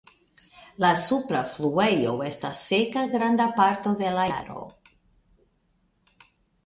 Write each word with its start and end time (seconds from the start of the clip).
La 0.83 0.87
supra 1.01 1.41
fluejo 1.57 2.13
estas 2.29 2.61
seka 2.71 3.03
granda 3.13 3.49
parto 3.61 3.95
de 4.03 4.17
la 4.17 4.27
jaro. 4.33 4.67